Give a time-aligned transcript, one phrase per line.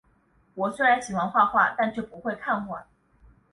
[0.55, 2.87] 我虽然喜欢画画，但却不会看画